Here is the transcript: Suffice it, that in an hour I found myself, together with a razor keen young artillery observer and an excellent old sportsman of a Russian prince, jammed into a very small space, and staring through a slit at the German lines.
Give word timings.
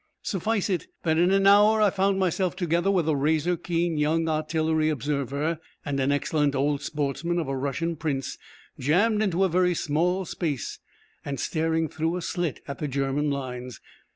Suffice 0.23 0.67
it, 0.71 0.87
that 1.03 1.19
in 1.19 1.29
an 1.29 1.45
hour 1.45 1.79
I 1.79 1.91
found 1.91 2.17
myself, 2.17 2.55
together 2.55 2.89
with 2.89 3.07
a 3.07 3.15
razor 3.15 3.55
keen 3.55 3.99
young 3.99 4.27
artillery 4.27 4.89
observer 4.89 5.59
and 5.85 5.99
an 5.99 6.11
excellent 6.11 6.55
old 6.55 6.81
sportsman 6.81 7.37
of 7.37 7.47
a 7.47 7.55
Russian 7.55 7.95
prince, 7.95 8.39
jammed 8.79 9.21
into 9.21 9.43
a 9.43 9.47
very 9.47 9.75
small 9.75 10.25
space, 10.25 10.79
and 11.23 11.39
staring 11.39 11.87
through 11.87 12.17
a 12.17 12.23
slit 12.23 12.61
at 12.67 12.79
the 12.79 12.87
German 12.87 13.29
lines. 13.29 13.79